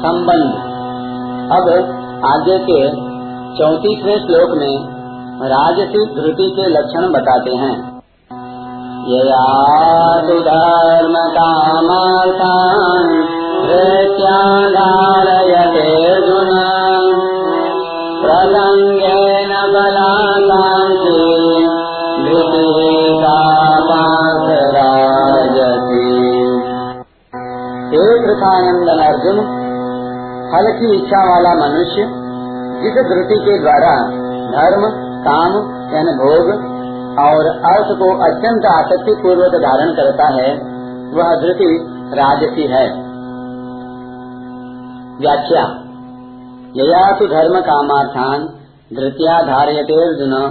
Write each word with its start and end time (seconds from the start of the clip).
संबंध। 0.00 0.52
अब 1.52 1.66
आगे 2.26 2.58
के 2.58 2.78
चौतीसवें 3.58 4.18
श्लोक 4.18 4.50
में 4.58 4.76
राजसी 5.48 6.04
धृति 6.14 6.46
के 6.56 6.68
लक्षण 6.68 7.06
बताते 7.12 7.54
हैं। 7.54 7.74
तु 10.26 10.38
धर्म 10.40 11.14
कामार्थान् 11.36 13.10
धृत्याधारयते 13.66 14.64
अर्जुन 16.06 16.50
प्रसङ्गेन 18.22 19.52
बलाकाङ्क्षी 19.72 21.20
हे 27.92 28.06
अर्जुन 29.06 29.59
फल 30.50 30.78
की 30.78 30.96
इच्छा 30.96 31.30
वाला 31.30 31.68
मनुष्य, 31.68 32.02
जिस 32.82 32.94
धृति 32.94 33.34
के 33.34 33.58
द्वारा 33.58 34.08
धर्म, 34.50 35.10
काम 35.20 35.52
यानी 35.94 36.12
भोग 36.12 36.80
और 37.18 37.46
अर्थ 37.46 37.98
को 37.98 38.16
अत्यंत 38.16 38.66
आसक्ति 38.66 39.22
पूर्वक 39.22 39.54
धारण 39.54 39.92
करता 39.92 40.26
है, 40.26 40.54
वह 41.14 41.36
धृति 41.36 41.86
राजसी 42.14 42.62
है। 42.62 43.10
व्याख्या। 45.20 45.62
यया 46.76 47.12
तो 47.12 47.26
धर्म 47.26 47.60
कामार्थान, 47.60 48.38
धृतिया 48.92 49.42
धारयते 49.42 49.94
अर्जुन, 49.94 50.48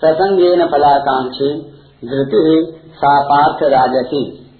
प्रसंगेन 0.00 0.66
फलाकांक्षी, 0.66 1.60
धृति 2.04 2.74
सा 2.94 3.20
पार्थ 3.20 3.62
राजसी। 3.62 4.50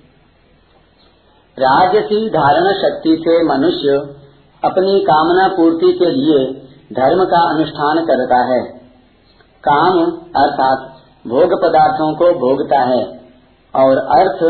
राजसी 1.59 2.29
धारण 2.29 2.73
शक्ति 2.73 3.17
से 3.21 3.45
मनुष्य 3.45 4.19
अपनी 4.65 5.01
कामना 5.01 5.49
पूर्ति 5.49 5.93
के 5.93 6.07
लिए 6.07 6.53
धर्म 6.93 7.25
का 7.25 7.51
अनुष्ठान 7.51 8.05
करता 8.05 8.37
है। 8.37 8.63
काम 9.65 9.99
अर्थात 10.37 10.79
भोग 11.27 11.63
पदार्थों 11.63 12.15
को 12.15 12.25
भोगता 12.25 12.81
है 12.81 13.21
और 13.75 13.97
अर्थ 13.97 14.43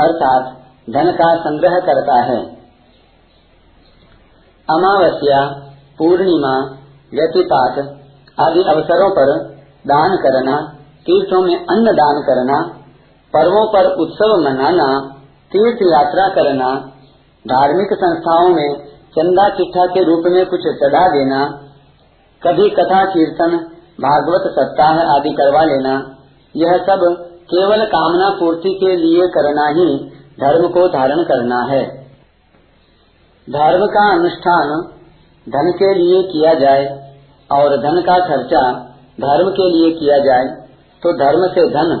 अर्थात 0.00 0.56
धन 0.90 1.12
का 1.12 1.36
संग्रह 1.36 1.78
करता 1.78 2.14
है। 2.14 2.44
अमावस्या, 4.70 5.46
पूर्णिमा, 5.98 6.76
व्यतिपात 7.14 7.78
आदि 8.40 8.62
अवसरों 8.62 9.10
पर 9.10 9.38
दान 9.86 10.16
करना, 10.16 10.60
तीर्थों 11.06 11.42
में 11.42 11.56
अन्न 11.56 11.84
दान 11.84 12.22
करना, 12.22 12.62
पर्वों 13.34 13.72
पर 13.72 13.84
उत्सव 13.84 14.40
मनाना 14.44 15.00
तीर्थ 15.52 15.78
यात्रा 15.82 16.28
करना, 16.28 16.74
धार्मिक 17.46 17.88
संस्थाओं 17.92 18.48
में 18.48 18.90
चंदा 19.14 19.48
चिट्ठा 19.48 19.86
के 19.86 20.04
रूप 20.04 20.22
में 20.26 20.46
कुछ 20.46 20.60
चढ़ा 20.60 21.06
देना, 21.08 21.38
कभी 22.42 22.68
कथा 22.70 23.04
कीर्तन, 23.04 23.56
भागवत 24.00 24.44
सप्ताह 24.50 25.00
आदि 25.16 25.30
करवा 25.30 25.62
लेना, 25.64 25.94
यह 26.54 26.76
सब 26.76 27.02
केवल 27.44 27.84
कामना 27.86 28.28
पूर्ति 28.30 28.74
के 28.74 28.96
लिए 28.96 29.26
करना 29.28 29.66
ही 29.68 29.98
धर्म 30.40 30.68
को 30.68 30.88
धारण 30.88 31.22
करना 31.22 31.60
है। 31.62 31.82
धर्म 33.48 33.86
का 33.86 34.04
अनुष्ठान 34.12 34.72
धन 35.46 35.72
के 35.72 35.94
लिए 35.94 36.22
किया 36.22 36.54
जाए 36.54 36.86
और 37.50 37.76
धन 37.76 38.00
का 38.00 38.18
खर्चा 38.26 38.62
धर्म 39.20 39.50
के 39.50 39.68
लिए 39.70 39.90
किया 39.98 40.18
जाए 40.18 40.44
तो 41.02 41.12
धर्म 41.18 41.46
से 41.48 41.68
धन 41.70 41.94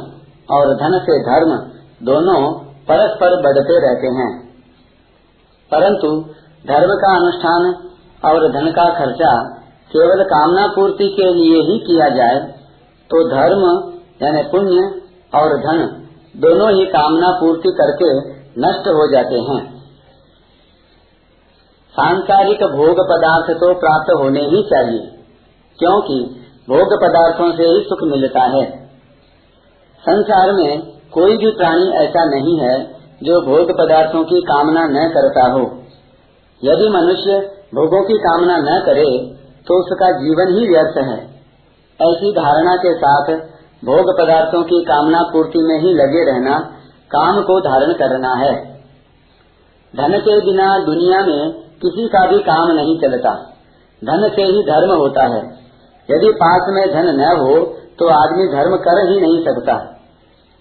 और 0.50 0.74
धन 0.74 0.98
से 0.98 1.18
धर्म 1.22 1.56
दोनों 2.06 2.40
परस्पर 2.88 3.36
बढ़ते 3.42 3.78
रहते 3.86 4.06
हैं। 4.06 4.30
परंतु 5.70 6.10
धर्म 6.64 6.90
का 6.96 7.14
अनुष्ठान 7.16 7.66
और 8.22 8.46
धन 8.52 8.70
का 8.72 8.84
खर्चा 8.94 9.30
केवल 9.90 10.22
कामना 10.26 10.66
पूर्ति 10.74 11.06
के 11.16 11.28
लिए 11.34 11.60
ही 11.62 11.78
किया 11.86 12.08
जाए 12.16 12.40
तो 13.10 13.22
धर्म 13.28 13.62
यानी 14.22 14.42
पुण्य 14.50 14.82
और 15.32 15.56
धन 15.60 15.80
दोनों 16.34 16.70
ही 16.72 16.84
कामना 16.88 17.30
पूर्ति 17.40 17.72
करके 17.78 18.10
नष्ट 18.58 18.88
हो 18.90 19.06
जाते 19.12 19.40
हैं। 19.42 19.58
सांसारिक 21.94 22.62
भोग 22.72 23.00
पदार्थ 23.06 23.50
तो 23.58 23.72
प्राप्त 23.80 24.12
होने 24.20 24.44
ही 24.46 24.62
चाहिए, 24.64 25.00
क्योंकि 25.78 26.18
भोग 26.68 26.94
पदार्थों 27.02 27.50
से 27.52 27.66
ही 27.66 27.80
सुख 27.84 28.02
मिलता 28.08 28.44
है। 28.50 28.64
संसार 30.02 30.52
में 30.52 30.82
कोई 31.12 31.36
भी 31.36 31.50
प्राणी 31.56 31.90
ऐसा 31.98 32.24
नहीं 32.26 32.56
है 32.58 32.76
जो 33.22 33.40
भोग 33.42 33.76
पदार्थों 33.78 34.24
की 34.24 34.40
कामना 34.46 34.86
न 34.88 35.08
करता 35.10 35.50
हो। 35.52 35.64
यदि 36.62 36.88
मनुष्य 36.88 37.36
भोगों 37.74 38.02
की 38.04 38.14
कामना 38.18 38.56
न 38.58 38.80
करे 38.86 39.10
तो 39.66 39.78
उसका 39.80 40.10
जीवन 40.16 40.52
ही 40.58 40.66
व्यर्थ 40.68 40.96
है। 40.98 41.18
ऐसी 42.00 42.32
धारणा 42.32 42.74
के 42.76 42.92
साथ 42.94 43.30
भोग 43.84 44.10
पदार्थों 44.18 44.62
की 44.62 44.80
कामना 44.84 45.22
पूर्ति 45.22 45.58
में 45.58 45.78
ही 45.80 45.92
लगे 45.94 46.24
रहना, 46.24 46.58
काम 47.10 47.40
को 47.42 47.60
धारण 47.60 47.92
करना 47.92 48.32
है। 48.34 48.52
धन 49.94 50.18
के 50.18 50.40
बिना 50.40 50.66
दुनिया 50.78 51.20
में 51.20 51.52
किसी 51.82 52.06
का 52.08 52.26
भी 52.26 52.38
काम 52.38 52.70
नहीं 52.70 52.98
चलता। 53.00 53.32
धन 54.02 54.28
से 54.36 54.42
ही 54.42 54.62
धर्म 54.62 54.92
होता 54.94 55.24
है। 55.24 55.40
यदि 56.08 56.32
पास 56.32 56.68
में 56.68 56.84
धन 56.92 57.08
न 57.16 57.30
हो 57.38 57.56
तो 57.98 58.08
आदमी 58.08 58.46
धर्म 58.48 58.76
कर 58.76 59.00
ही 59.10 59.20
नहीं 59.20 59.40
सकता। 59.44 59.74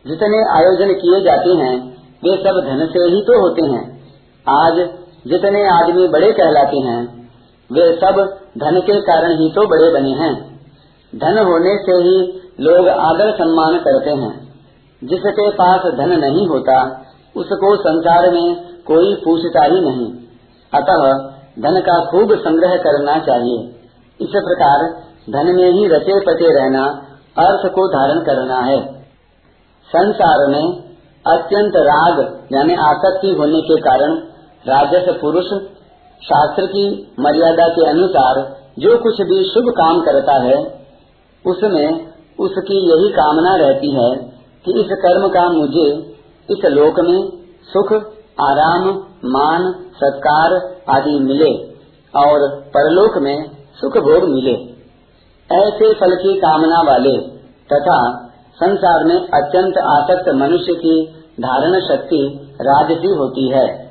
जितने 0.05 0.39
आयोजन 0.51 0.93
किए 0.93 1.21
जाते 1.21 1.49
हैं, 1.49 1.75
वे 2.23 2.35
सब 2.37 2.61
धन 2.66 2.85
से 2.87 3.03
ही 3.09 3.21
तो 3.21 3.39
होते 3.41 3.66
हैं। 3.66 3.83
आज 4.47 4.79
जितने 5.28 5.69
आदमी 5.69 6.07
बड़े 6.07 6.31
कहलाते 6.31 6.78
हैं, 6.78 7.30
वे 7.72 7.96
सब 7.96 8.38
धन 8.57 8.80
के 8.80 9.02
कारण 9.02 9.38
ही 9.38 9.50
तो 9.50 9.68
बड़े 9.68 9.94
बने 9.94 10.09
हैं। 10.09 10.59
धन 11.16 11.38
होने 11.38 11.78
से 11.85 11.91
ही 11.91 12.41
लोग 12.59 12.88
आदर 12.88 13.31
सम्मान 13.31 13.78
करते 13.78 14.09
हैं। 14.09 14.53
जिसके 15.03 15.50
पास 15.50 15.81
धन 15.94 16.09
नहीं 16.09 16.47
होता, 16.47 17.06
उसको 17.38 17.75
संसार 17.75 18.31
में 18.31 18.56
कोई 18.88 19.16
पूछता 19.16 19.63
ही 19.63 19.81
नहीं। 19.81 20.13
अतः 20.74 21.13
धन 21.62 21.79
का 21.79 22.06
खूब 22.06 22.35
संग्रह 22.35 22.75
करना 22.75 23.19
चाहिए। 23.19 23.63
इस 24.22 24.29
प्रकार 24.29 25.03
धन 25.29 25.56
में 25.56 25.72
ही 25.72 25.88
रचे 25.88 26.19
पचे 26.19 26.59
रहना 26.59 26.85
अर्थ 27.38 27.72
को 27.74 27.88
धारण 27.88 28.19
करना 28.19 28.59
है। 28.59 28.94
संसार 29.96 30.47
में 30.47 30.84
अत्यंत 31.28 31.74
राग, 31.75 32.47
यानी 32.53 32.74
आसक्ति 32.74 33.35
होने 33.40 33.62
के 33.62 33.81
कारण 33.81 34.28
राजस 34.68 35.18
पुरुष 35.22 35.46
शास्त्र 36.25 36.66
की 36.66 37.14
मर्यादा 37.20 37.68
के 37.68 37.90
अनुसार 37.90 38.59
जो 38.80 38.97
कुछ 38.97 39.22
भी 39.22 39.44
शुभ 39.44 39.70
काम 39.70 40.02
करता 40.02 40.44
है, 40.44 40.86
उसमें 41.46 42.08
उसकी 42.40 42.90
यही 42.92 43.14
कामना 43.14 43.56
रहती 43.56 43.92
है 43.92 44.16
कि 44.66 44.80
इस 44.80 44.88
कर्म 44.92 45.28
का 45.28 45.50
मुझे 45.50 46.16
इस 46.50 46.66
लोक 46.66 47.00
में 47.00 47.30
सुख, 47.64 47.94
आराम, 48.42 48.90
मान, 49.25 49.72
सत्कार 49.72 50.53
आदि 50.90 51.20
मिले 51.20 51.53
और 52.20 52.59
परलोक 52.59 53.18
में 53.18 53.52
सुख 53.76 53.97
भोग 53.97 54.30
मिले। 54.30 54.56
ऐसे 55.56 55.94
फल 55.94 56.16
की 56.16 56.40
कामना 56.40 56.81
वाले 56.81 57.18
तथा 57.74 58.28
संसार 58.56 59.03
में 59.03 59.28
अत्यंत 59.28 59.78
आसक्त 59.78 60.30
मनुष्य 60.36 60.74
की 60.74 61.08
धारण 61.40 61.80
शक्ति 61.80 62.52
राजसी 62.62 63.08
होती 63.08 63.50
है। 63.50 63.88